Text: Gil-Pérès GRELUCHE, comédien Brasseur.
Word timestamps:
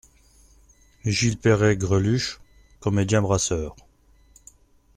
Gil-Pérès 1.05 1.77
GRELUCHE, 1.77 2.39
comédien 2.79 3.21
Brasseur. 3.21 3.75